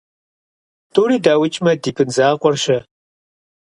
-ТӀури 0.93 1.17
даукӀмэ, 1.23 1.73
ди 1.81 1.91
бын 1.95 2.09
закъуэр- 2.15 2.55
щэ? 2.63 2.77